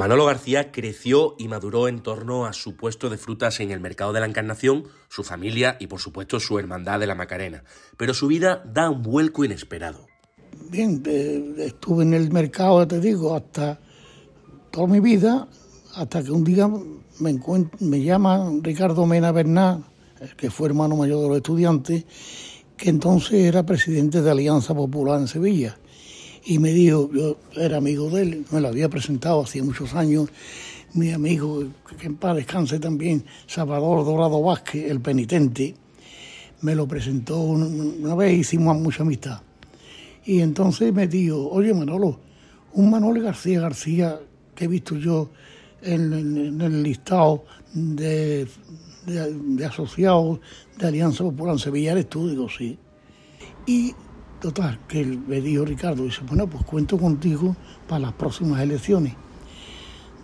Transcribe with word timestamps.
Manolo 0.00 0.24
García 0.24 0.72
creció 0.72 1.34
y 1.36 1.46
maduró 1.46 1.86
en 1.86 2.00
torno 2.00 2.46
a 2.46 2.54
su 2.54 2.74
puesto 2.74 3.10
de 3.10 3.18
frutas 3.18 3.60
en 3.60 3.70
el 3.70 3.80
mercado 3.80 4.14
de 4.14 4.20
la 4.20 4.26
Encarnación, 4.26 4.84
su 5.10 5.24
familia 5.24 5.76
y 5.78 5.88
por 5.88 6.00
supuesto 6.00 6.40
su 6.40 6.58
hermandad 6.58 7.00
de 7.00 7.06
la 7.06 7.14
Macarena. 7.14 7.64
Pero 7.98 8.14
su 8.14 8.26
vida 8.26 8.64
da 8.64 8.88
un 8.88 9.02
vuelco 9.02 9.44
inesperado. 9.44 10.06
Bien, 10.70 11.02
estuve 11.58 12.04
en 12.04 12.14
el 12.14 12.32
mercado, 12.32 12.88
te 12.88 12.98
digo, 12.98 13.36
hasta 13.36 13.78
toda 14.70 14.86
mi 14.86 15.00
vida, 15.00 15.46
hasta 15.94 16.22
que 16.22 16.32
un 16.32 16.44
día 16.44 16.66
me, 16.66 17.38
me 17.80 18.02
llama 18.02 18.50
Ricardo 18.62 19.04
Mena 19.04 19.32
Bernal, 19.32 19.84
que 20.38 20.50
fue 20.50 20.68
hermano 20.68 20.96
mayor 20.96 21.20
de 21.20 21.28
los 21.28 21.36
estudiantes, 21.36 22.06
que 22.74 22.88
entonces 22.88 23.34
era 23.34 23.66
presidente 23.66 24.22
de 24.22 24.30
Alianza 24.30 24.74
Popular 24.74 25.20
en 25.20 25.28
Sevilla 25.28 25.76
y 26.44 26.58
me 26.58 26.70
dijo, 26.70 27.10
yo 27.12 27.36
era 27.54 27.78
amigo 27.78 28.10
de 28.10 28.22
él, 28.22 28.46
me 28.50 28.60
lo 28.60 28.68
había 28.68 28.88
presentado 28.88 29.42
hace 29.42 29.62
muchos 29.62 29.94
años, 29.94 30.28
mi 30.94 31.10
amigo, 31.12 31.64
que 31.98 32.06
en 32.06 32.16
paz 32.16 32.36
descanse 32.36 32.78
también, 32.78 33.24
Salvador 33.46 34.04
Dorado 34.04 34.42
Vázquez, 34.42 34.90
el 34.90 35.00
penitente, 35.00 35.74
me 36.62 36.74
lo 36.74 36.86
presentó 36.86 37.40
una, 37.40 38.14
vez, 38.14 38.38
hicimos 38.38 38.76
mucha 38.78 39.02
amistad. 39.02 39.40
Y 40.24 40.40
entonces 40.40 40.92
me 40.92 41.06
dijo, 41.06 41.48
oye 41.50 41.72
Manolo, 41.72 42.18
un 42.74 42.90
Manolo 42.90 43.20
García 43.22 43.60
García 43.60 44.20
que 44.54 44.64
he 44.64 44.68
visto 44.68 44.96
yo 44.96 45.30
en, 45.82 46.60
el 46.60 46.82
listado 46.82 47.44
de, 47.72 48.46
de, 49.06 49.64
asociados 49.64 50.40
de 50.78 50.86
Alianza 50.86 51.24
Popular 51.24 51.54
en 51.54 51.58
Sevilla, 51.58 51.92
¿eres 51.92 52.08
tú? 52.08 52.48
Sí. 52.56 52.78
Y 53.66 53.94
Total, 54.40 54.78
que 54.88 55.04
me 55.04 55.40
dijo 55.42 55.66
Ricardo, 55.66 56.04
dice, 56.04 56.22
bueno, 56.26 56.46
pues 56.46 56.64
cuento 56.64 56.96
contigo 56.96 57.54
para 57.86 58.00
las 58.00 58.12
próximas 58.14 58.62
elecciones. 58.62 59.14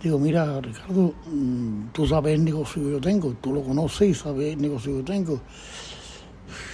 Digo, 0.01 0.17
mira, 0.17 0.59
Ricardo, 0.59 1.13
mm, 1.31 1.89
tú 1.91 2.07
sabes 2.07 2.33
el 2.33 2.43
negocio 2.43 2.83
que 2.83 2.91
yo 2.91 3.01
tengo, 3.01 3.33
tú 3.33 3.53
lo 3.53 3.61
conoces 3.61 4.09
y 4.09 4.13
sabes 4.15 4.53
el 4.53 4.61
negocio 4.61 4.91
que 4.91 4.97
yo 4.97 5.03
tengo. 5.03 5.41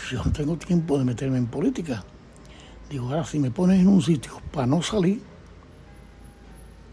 Yo 0.10 0.24
no 0.24 0.32
tengo 0.32 0.56
tiempo 0.56 0.98
de 0.98 1.04
meterme 1.04 1.38
en 1.38 1.48
política. 1.48 2.04
Digo, 2.90 3.10
ahora 3.10 3.26
si 3.26 3.40
me 3.40 3.52
pones 3.52 3.82
en 3.82 3.90
un 3.90 4.02
sitio 4.02 4.34
para 4.52 4.68
no 4.68 4.82
salir, 4.82 5.22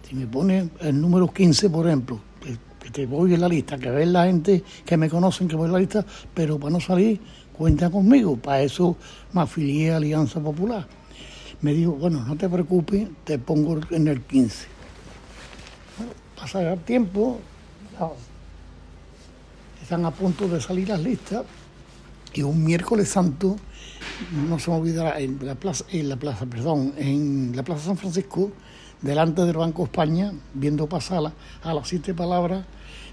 si 0.09 0.17
me 0.17 0.27
pones 0.27 0.69
el 0.81 1.01
número 1.01 1.33
15, 1.33 1.71
por 1.71 1.87
ejemplo, 1.87 2.21
que, 2.41 2.91
te 2.91 3.07
voy 3.07 3.35
en 3.35 3.41
la 3.41 3.49
lista, 3.49 3.79
que 3.79 3.89
ves 3.89 4.09
la 4.09 4.25
gente 4.25 4.65
que 4.85 4.97
me 4.97 5.09
conocen 5.09 5.47
que 5.47 5.55
voy 5.55 5.67
en 5.67 5.73
la 5.73 5.79
lista, 5.79 6.05
pero 6.35 6.59
para 6.59 6.73
no 6.73 6.81
salir, 6.81 7.21
cuenta 7.61 7.91
conmigo, 7.91 8.37
para 8.37 8.63
eso 8.63 8.97
me 9.35 9.43
afilié 9.43 9.93
a 9.93 9.99
Alianza 9.99 10.41
Popular. 10.41 10.87
Me 11.61 11.75
dijo, 11.75 11.93
bueno, 11.93 12.25
no 12.25 12.35
te 12.35 12.49
preocupes, 12.49 13.07
te 13.25 13.39
pongo 13.39 13.79
en 13.91 14.09
el 14.09 14.23
15. 14.23 14.67
Bueno, 15.99 16.71
el 16.73 16.79
tiempo, 16.79 17.39
están 19.83 20.07
a 20.07 20.11
punto 20.11 20.49
de 20.49 20.59
salir 20.59 20.89
las 20.89 21.01
listas 21.01 21.45
y 22.33 22.41
un 22.41 22.65
miércoles 22.65 23.11
santo, 23.11 23.57
no 24.49 24.59
se 24.59 24.71
me 24.71 24.79
olvidará, 24.79 25.21
en 25.21 25.39
la 25.45 25.55
plaza, 25.55 25.85
en 25.91 26.09
la 26.09 26.17
plaza, 26.17 26.47
perdón, 26.47 26.95
en 26.97 27.55
la 27.55 27.63
plaza 27.63 27.85
San 27.85 27.99
Francisco, 27.99 28.53
delante 29.03 29.45
del 29.45 29.59
Banco 29.59 29.85
España, 29.85 30.33
viendo 30.55 30.87
pasarla, 30.87 31.35
a 31.63 31.75
las 31.75 31.89
siete 31.89 32.15
palabras, 32.15 32.65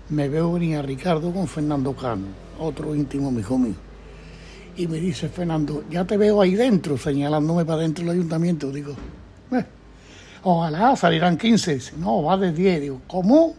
me 0.08 0.30
veo 0.30 0.54
venir 0.54 0.78
a 0.78 0.84
Ricardo 0.84 1.34
con 1.34 1.50
Fernando 1.50 1.94
Cano, 1.94 2.28
otro 2.58 2.96
íntimo 2.96 3.38
hijo 3.38 3.58
mío 3.58 3.87
y 4.78 4.88
me 4.88 5.00
dice 5.00 5.28
Fernando, 5.28 5.84
ya 5.90 6.06
te 6.06 6.18
veo 6.18 6.40
ahí 6.40 6.54
dentro, 6.54 6.98
señalándome 6.98 7.66
para 7.66 7.82
dentro 7.82 8.06
del 8.06 8.14
ayuntamiento. 8.14 8.72
Digo, 8.72 8.94
eh, 9.52 9.66
ojalá 10.44 10.96
salirán 10.96 11.36
15. 11.36 11.94
no, 11.98 12.22
va 12.22 12.38
de 12.38 12.54
10. 12.54 12.82
Digo, 12.82 13.02
¿cómo? 13.08 13.56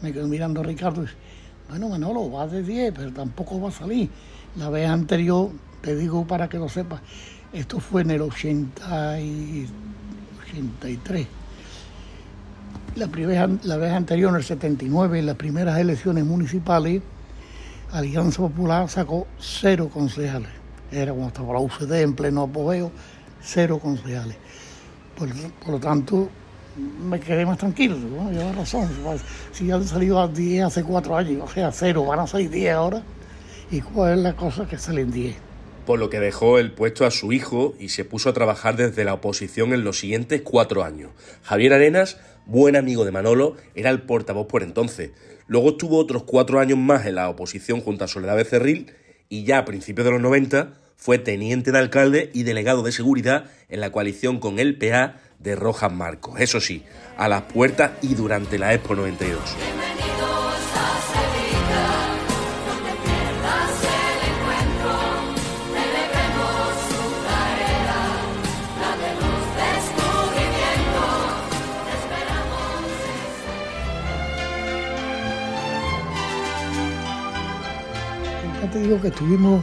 Me 0.00 0.12
quedo 0.12 0.26
mirando 0.26 0.62
a 0.62 0.64
Ricardo 0.64 1.02
y 1.02 1.04
dice, 1.04 1.16
bueno, 1.68 1.90
Manolo, 1.90 2.30
va 2.30 2.46
de 2.46 2.62
10, 2.62 2.94
pero 2.96 3.12
tampoco 3.12 3.60
va 3.60 3.68
a 3.68 3.72
salir. 3.72 4.08
La 4.56 4.70
vez 4.70 4.88
anterior, 4.88 5.50
te 5.82 5.94
digo 5.94 6.26
para 6.26 6.48
que 6.48 6.58
lo 6.58 6.70
sepas, 6.70 7.00
esto 7.52 7.78
fue 7.78 8.00
en 8.00 8.12
el 8.12 8.22
80 8.22 9.20
y 9.20 9.68
83. 10.48 11.26
La, 12.96 13.08
primera, 13.08 13.48
la 13.62 13.76
vez 13.76 13.92
anterior, 13.92 14.30
en 14.30 14.36
el 14.36 14.44
79, 14.44 15.18
en 15.18 15.26
las 15.26 15.36
primeras 15.36 15.78
elecciones 15.78 16.24
municipales, 16.24 17.02
Alianza 17.92 18.38
Popular 18.38 18.88
sacó 18.88 19.26
cero 19.38 19.90
concejales. 19.92 20.48
Era 20.90 21.12
cuando 21.12 21.28
estaba 21.28 21.52
la 21.52 21.60
UCD 21.60 21.92
en 22.00 22.14
pleno 22.14 22.44
apogeo, 22.44 22.90
cero 23.42 23.78
concejales. 23.78 24.36
Por, 25.16 25.28
lo 25.70 25.78
tanto, 25.78 26.30
me 26.76 27.20
quedé 27.20 27.44
más 27.44 27.58
tranquilo. 27.58 27.96
Bueno, 27.98 28.32
lleva 28.32 28.52
razón. 28.52 28.88
Si 29.52 29.66
ya 29.66 29.74
han 29.74 29.86
salido 29.86 30.20
a 30.20 30.26
10 30.26 30.64
hace 30.64 30.84
cuatro 30.84 31.16
años, 31.16 31.42
o 31.44 31.52
sea, 31.52 31.70
cero, 31.70 32.06
van 32.06 32.20
a 32.20 32.26
salir 32.26 32.48
10 32.50 32.72
ahora. 32.72 33.02
¿Y 33.70 33.82
cuál 33.82 34.14
es 34.14 34.18
la 34.18 34.36
cosa 34.36 34.66
que 34.66 34.78
salen 34.78 35.10
10? 35.10 35.36
Por 35.84 35.98
lo 35.98 36.08
que 36.08 36.18
dejó 36.18 36.58
el 36.58 36.72
puesto 36.72 37.04
a 37.04 37.10
su 37.10 37.32
hijo 37.32 37.74
y 37.78 37.90
se 37.90 38.06
puso 38.06 38.30
a 38.30 38.32
trabajar 38.32 38.76
desde 38.76 39.04
la 39.04 39.14
oposición 39.14 39.74
en 39.74 39.84
los 39.84 39.98
siguientes 39.98 40.40
cuatro 40.42 40.82
años. 40.82 41.10
Javier 41.42 41.74
Arenas, 41.74 42.18
buen 42.46 42.74
amigo 42.76 43.04
de 43.04 43.12
Manolo, 43.12 43.56
era 43.74 43.90
el 43.90 44.02
portavoz 44.02 44.46
por 44.46 44.62
entonces. 44.62 45.10
Luego 45.52 45.72
estuvo 45.72 45.98
otros 45.98 46.22
cuatro 46.22 46.60
años 46.60 46.78
más 46.78 47.04
en 47.04 47.16
la 47.16 47.28
oposición 47.28 47.82
junto 47.82 48.06
a 48.06 48.08
Soledad 48.08 48.36
Becerril 48.36 48.90
y 49.28 49.44
ya 49.44 49.58
a 49.58 49.64
principios 49.66 50.06
de 50.06 50.12
los 50.12 50.20
90 50.22 50.72
fue 50.96 51.18
teniente 51.18 51.72
de 51.72 51.78
alcalde 51.78 52.30
y 52.32 52.44
delegado 52.44 52.82
de 52.82 52.90
seguridad 52.90 53.50
en 53.68 53.80
la 53.80 53.92
coalición 53.92 54.40
con 54.40 54.58
el 54.58 54.78
PA 54.78 55.20
de 55.40 55.54
Rojas 55.54 55.92
Marcos. 55.92 56.40
Eso 56.40 56.58
sí, 56.58 56.84
a 57.18 57.28
las 57.28 57.42
puertas 57.42 57.90
y 58.00 58.14
durante 58.14 58.58
la 58.58 58.72
Expo 58.72 58.94
92. 58.94 59.91
Que 78.82 79.08
estuvimos, 79.08 79.62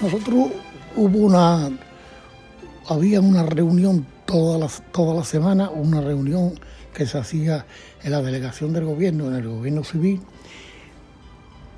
nosotros 0.00 0.50
hubo 0.96 1.18
una, 1.18 1.70
había 2.88 3.20
una 3.20 3.42
reunión 3.42 4.06
toda 4.26 4.58
la, 4.58 4.68
toda 4.92 5.14
la 5.14 5.24
semana, 5.24 5.70
una 5.70 6.00
reunión 6.00 6.54
que 6.94 7.06
se 7.06 7.18
hacía 7.18 7.66
en 8.02 8.12
la 8.12 8.22
delegación 8.22 8.72
del 8.72 8.84
gobierno, 8.84 9.26
en 9.26 9.34
el 9.34 9.48
gobierno 9.48 9.82
civil, 9.82 10.20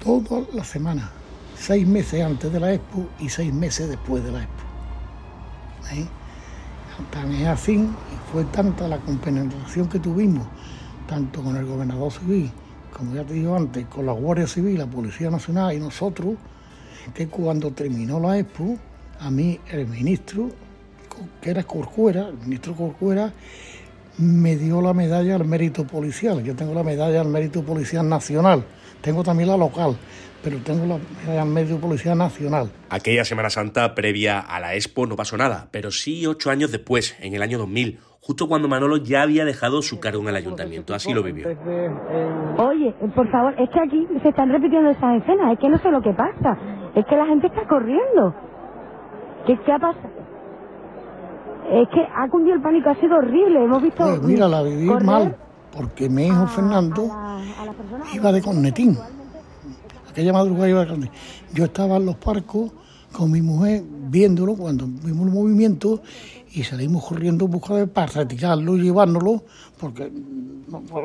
toda 0.04 0.42
la 0.53 0.64
semana, 0.64 1.10
seis 1.58 1.86
meses 1.86 2.22
antes 2.22 2.53
de 2.53 2.60
la 2.60 2.75
expo 2.75 3.06
y 3.19 3.28
seis 3.30 3.53
meses 3.53 3.88
después 3.88 4.22
de 4.22 4.32
la 4.32 4.42
expo. 4.42 4.62
¿Eh? 5.92 6.06
Tan 7.10 7.32
es 7.32 7.48
así, 7.48 7.88
fue 8.30 8.44
tanta 8.44 8.86
la 8.86 8.98
compenetración 8.98 9.88
que 9.88 9.98
tuvimos, 9.98 10.47
tanto 11.09 11.42
con 11.42 11.56
el 11.56 11.64
gobernador 11.64 12.12
civil, 12.12 12.50
como 12.97 13.14
ya 13.14 13.24
te 13.24 13.34
digo 13.34 13.56
antes, 13.56 13.86
con 13.86 14.04
la 14.04 14.12
Guardia 14.12 14.47
Civil, 14.47 14.78
la 14.78 14.86
Policía 14.86 15.30
Nacional 15.30 15.74
y 15.74 15.80
nosotros, 15.80 16.34
que 17.14 17.28
cuando 17.28 17.70
terminó 17.72 18.20
la 18.20 18.38
expo, 18.38 18.76
a 19.20 19.30
mí 19.30 19.58
el 19.70 19.86
ministro, 19.86 20.48
que 21.40 21.50
era 21.50 21.62
Corcuera, 21.64 22.28
el 22.28 22.38
ministro 22.38 22.74
Corcuera, 22.74 23.32
me 24.18 24.56
dio 24.56 24.80
la 24.82 24.92
medalla 24.92 25.36
al 25.36 25.44
mérito 25.44 25.86
policial. 25.86 26.42
Yo 26.42 26.54
tengo 26.54 26.74
la 26.74 26.82
medalla 26.82 27.20
al 27.20 27.28
mérito 27.28 27.62
policial 27.64 28.08
nacional. 28.08 28.64
Tengo 29.00 29.22
también 29.24 29.48
la 29.48 29.56
local, 29.56 29.96
pero 30.44 30.58
tengo 30.58 30.86
la 30.86 30.98
medalla 30.98 31.42
al 31.42 31.48
mérito 31.48 31.78
policial 31.78 32.16
nacional. 32.16 32.70
Aquella 32.91 33.24
Semana 33.24 33.50
Santa 33.50 33.94
previa 33.94 34.38
a 34.38 34.60
la 34.60 34.74
Expo 34.74 35.06
no 35.06 35.16
pasó 35.16 35.36
nada, 35.36 35.68
pero 35.70 35.91
sí 35.91 36.26
ocho 36.26 36.50
años 36.50 36.71
después, 36.71 37.16
en 37.21 37.34
el 37.34 37.42
año 37.42 37.59
2000, 37.59 37.98
justo 38.21 38.47
cuando 38.47 38.68
Manolo 38.68 38.98
ya 38.98 39.22
había 39.22 39.44
dejado 39.44 39.82
su 39.82 39.98
cargo 39.98 40.22
en 40.22 40.28
el 40.28 40.36
ayuntamiento. 40.36 40.94
Así 40.94 41.12
lo 41.12 41.22
vivió. 41.22 41.48
Oye, 41.48 42.94
por 43.15 43.28
favor, 43.30 43.54
es 43.59 43.68
que 43.71 43.80
aquí 43.80 44.06
se 44.22 44.28
están 44.28 44.50
repitiendo 44.50 44.91
esas 44.91 45.22
escenas, 45.22 45.53
es 45.54 45.59
que 45.59 45.68
no 45.68 45.78
sé 45.78 45.91
lo 45.91 46.00
que 46.00 46.12
pasa, 46.12 46.56
es 46.94 47.06
que 47.06 47.16
la 47.16 47.27
gente 47.27 47.47
está 47.47 47.66
corriendo. 47.66 48.34
¿Qué, 49.47 49.59
qué 49.65 49.72
ha 49.72 49.78
pasado? 49.78 50.09
Es 51.71 51.89
que 51.89 52.00
ha 52.00 52.28
cundido 52.28 52.56
el 52.56 52.62
pánico, 52.62 52.91
ha 52.91 52.94
sido 52.97 53.16
horrible, 53.16 53.65
hemos 53.65 53.83
visto... 53.83 54.04
Pues 54.04 54.22
mira, 54.22 54.48
la 54.48 54.62
viví 54.62 54.86
mal, 55.04 55.36
porque 55.74 56.09
mi 56.09 56.27
hijo 56.27 56.47
Fernando 56.48 57.09
iba 58.12 58.33
de 58.33 58.42
cornetín. 58.42 58.98
Aquella 60.10 60.33
madrugada 60.33 60.68
iba 60.68 60.80
de 60.80 60.89
cornetín. 60.89 61.15
Yo 61.54 61.65
estaba 61.65 61.97
en 61.97 62.06
los 62.06 62.16
parcos 62.16 62.72
con 63.12 63.30
mi 63.30 63.41
mujer 63.41 63.83
viéndolo 63.86 64.54
cuando 64.56 64.86
vimos 64.86 65.28
el 65.28 65.33
movimiento 65.33 66.03
y 66.53 66.62
salimos 66.65 67.04
corriendo 67.06 67.47
buscar 67.47 67.89
para 67.89 68.06
retirarlo 68.06 68.77
y 68.77 68.83
llevárnoslo 68.83 69.42
porque 69.78 70.12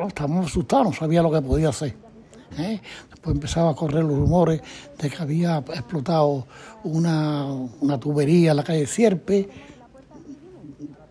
estábamos 0.06 0.46
asustados, 0.46 0.86
no 0.86 0.92
sabía 0.92 1.22
lo 1.22 1.30
que 1.30 1.40
podía 1.40 1.70
hacer. 1.70 2.07
¿Eh? 2.56 2.80
Después 3.10 3.34
empezaba 3.34 3.70
a 3.70 3.74
correr 3.74 4.04
los 4.04 4.16
rumores 4.16 4.62
de 5.00 5.10
que 5.10 5.16
había 5.22 5.58
explotado 5.58 6.46
una, 6.84 7.46
una 7.80 8.00
tubería 8.00 8.52
en 8.52 8.56
la 8.56 8.64
calle 8.64 8.86
Cierpe. 8.86 9.48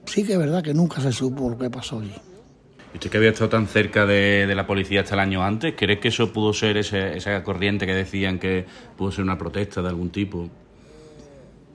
Sí 0.06 0.24
que 0.24 0.34
es 0.34 0.40
verdad 0.40 0.64
que 0.64 0.74
nunca 0.74 1.02
se 1.02 1.12
supo 1.12 1.50
lo 1.50 1.58
que 1.58 1.70
pasó 1.70 2.00
allí. 2.00 2.16
usted 2.94 3.10
que 3.10 3.18
había 3.18 3.30
estado 3.30 3.50
tan 3.50 3.68
cerca 3.68 4.06
de, 4.06 4.52
la 4.56 4.66
policía 4.66 5.02
hasta 5.02 5.16
el 5.16 5.20
año 5.20 5.44
antes, 5.44 5.74
¿crees 5.78 6.00
que 6.00 6.08
eso 6.08 6.32
pudo 6.32 6.54
ser 6.54 6.78
esa 6.78 7.44
corriente 7.44 7.86
que 7.86 7.94
decían 7.94 8.40
que 8.40 8.66
pudo 8.96 9.12
ser 9.12 9.24
una 9.24 9.38
protesta 9.38 9.82
de 9.82 9.90
algún 9.90 10.10
tipo? 10.10 10.50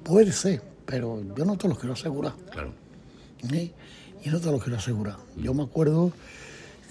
Puede 0.03 0.33
ser, 0.33 0.63
pero 0.87 1.23
yo 1.37 1.45
no 1.45 1.57
te 1.57 1.69
lo 1.69 1.77
quiero 1.77 1.93
asegurar. 1.93 2.33
Claro. 2.51 2.73
¿Eh? 3.53 3.71
Y 4.25 4.31
no 4.31 4.41
te 4.41 4.51
lo 4.51 4.59
quiero 4.59 4.79
asegurar. 4.79 5.17
Yo 5.37 5.53
me 5.53 5.65
acuerdo 5.65 6.13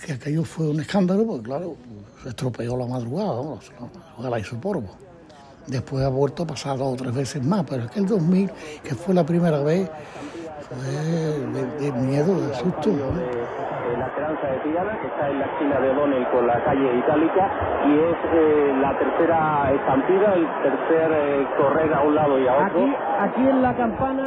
que 0.06 0.14
aquello 0.14 0.44
fue 0.44 0.70
un 0.70 0.80
escándalo, 0.80 1.26
porque 1.26 1.44
claro, 1.44 1.76
se 2.24 2.30
estropeó 2.30 2.78
la 2.78 2.88
madrugada, 2.88 3.32
vamos, 3.32 3.72
la 3.80 3.88
madrugada 3.88 4.30
la 4.30 4.40
hizo 4.40 4.60
polvo. 4.60 4.90
Después 5.68 6.04
ha 6.04 6.10
vuelto 6.10 6.44
a 6.44 6.48
pasar 6.48 6.78
dos 6.78 6.94
o 6.94 6.96
tres 6.96 7.14
veces 7.14 7.46
más, 7.46 7.64
pero 7.70 7.84
es 7.84 7.92
que 7.92 8.00
el 8.00 8.08
2000, 8.08 8.52
que 8.84 8.96
fue 8.96 9.14
la 9.14 9.26
primera 9.26 9.60
vez, 9.60 9.90
fue 10.68 10.78
de, 11.80 11.92
miedo, 11.92 12.48
de 12.48 12.54
susto. 12.56 12.90
La 13.98 14.08
Esperanza 14.08 14.48
de 14.48 14.60
Tirana, 14.60 15.00
que 15.00 15.08
está 15.08 15.30
en 15.30 15.40
la 15.40 15.46
esquina 15.46 15.80
de 15.80 15.90
O'Donnell 15.90 16.28
con 16.32 16.48
la 16.48 16.64
calle 16.64 16.98
Itálica, 16.98 17.52
y 17.86 17.94
es 18.00 18.18
eh, 18.34 18.74
la 18.82 18.98
tercera 18.98 19.72
estampida, 19.74 20.34
el 20.34 20.48
tercer 20.64 21.12
eh, 21.12 21.48
correr 21.58 21.94
a 21.94 22.02
un 22.02 22.16
lado 22.16 22.40
y 22.40 22.48
a 22.48 22.54
otro. 22.54 22.66
Aquí, 22.66 22.96
aquí 23.20 23.50
en 23.50 23.62
la 23.62 23.76
campana... 23.76 24.26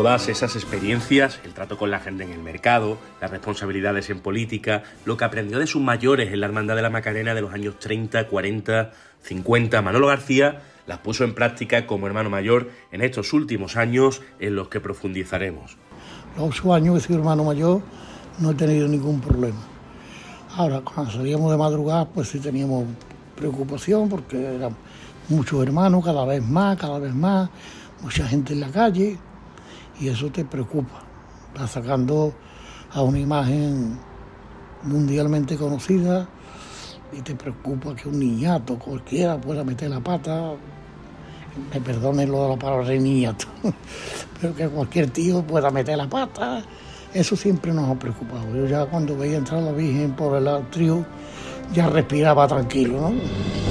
Todas 0.00 0.30
esas 0.30 0.56
experiencias, 0.56 1.40
el 1.44 1.52
trato 1.52 1.76
con 1.76 1.90
la 1.90 2.00
gente 2.00 2.24
en 2.24 2.30
el 2.30 2.38
mercado, 2.38 2.96
las 3.20 3.30
responsabilidades 3.30 4.08
en 4.08 4.20
política, 4.20 4.82
lo 5.04 5.18
que 5.18 5.26
aprendió 5.26 5.58
de 5.58 5.66
sus 5.66 5.82
mayores 5.82 6.32
en 6.32 6.40
la 6.40 6.46
Hermandad 6.46 6.74
de 6.74 6.80
la 6.80 6.88
Macarena 6.88 7.34
de 7.34 7.42
los 7.42 7.52
años 7.52 7.78
30, 7.78 8.26
40, 8.26 8.92
50, 9.20 9.82
Manolo 9.82 10.06
García 10.06 10.62
las 10.86 11.00
puso 11.00 11.24
en 11.24 11.34
práctica 11.34 11.86
como 11.86 12.06
hermano 12.06 12.30
mayor 12.30 12.70
en 12.92 13.02
estos 13.02 13.34
últimos 13.34 13.76
años 13.76 14.22
en 14.38 14.56
los 14.56 14.68
que 14.68 14.80
profundizaremos. 14.80 15.76
Los 16.34 16.48
ocho 16.48 16.72
años 16.72 16.94
que 16.94 17.00
soy 17.08 17.16
hermano 17.16 17.44
mayor 17.44 17.82
no 18.38 18.52
he 18.52 18.54
tenido 18.54 18.88
ningún 18.88 19.20
problema. 19.20 19.60
Ahora, 20.56 20.80
cuando 20.80 21.12
salíamos 21.12 21.50
de 21.50 21.58
madrugada, 21.58 22.08
pues 22.08 22.28
sí 22.28 22.38
teníamos 22.38 22.86
preocupación 23.36 24.08
porque 24.08 24.42
eran 24.42 24.74
muchos 25.28 25.62
hermanos, 25.62 26.02
cada 26.02 26.24
vez 26.24 26.42
más, 26.42 26.78
cada 26.78 26.98
vez 26.98 27.14
más, 27.14 27.50
mucha 28.00 28.26
gente 28.26 28.54
en 28.54 28.60
la 28.60 28.70
calle 28.70 29.18
y 30.00 30.08
eso 30.08 30.30
te 30.30 30.44
preocupa. 30.44 31.02
Estás 31.52 31.72
sacando 31.72 32.32
a 32.92 33.02
una 33.02 33.18
imagen 33.18 33.98
mundialmente 34.82 35.56
conocida 35.56 36.26
y 37.12 37.20
te 37.20 37.34
preocupa 37.34 37.94
que 37.94 38.08
un 38.08 38.18
niñato 38.18 38.78
cualquiera 38.78 39.40
pueda 39.40 39.62
meter 39.62 39.90
la 39.90 40.00
pata, 40.00 40.52
me 41.72 41.80
perdone 41.80 42.26
lo 42.26 42.44
de 42.44 42.48
la 42.50 42.56
palabra 42.56 42.88
niñato, 42.90 43.46
pero 44.40 44.54
que 44.54 44.68
cualquier 44.68 45.10
tío 45.10 45.42
pueda 45.42 45.70
meter 45.70 45.98
la 45.98 46.08
pata, 46.08 46.62
eso 47.12 47.36
siempre 47.36 47.72
nos 47.72 47.90
ha 47.90 47.98
preocupado. 47.98 48.54
Yo 48.54 48.66
ya 48.66 48.86
cuando 48.86 49.16
veía 49.16 49.38
entrar 49.38 49.62
la 49.62 49.72
Virgen 49.72 50.12
por 50.12 50.36
el 50.36 50.48
atrio 50.48 51.04
ya 51.74 51.88
respiraba 51.88 52.46
tranquilo, 52.48 53.00
¿no? 53.00 53.69